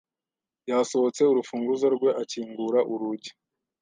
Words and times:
yasohotse 0.69 1.21
urufunguzo 1.25 1.85
rwe 1.95 2.09
akingura 2.21 2.79
urugi. 2.93 3.31